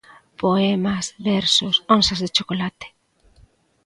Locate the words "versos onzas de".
1.31-2.29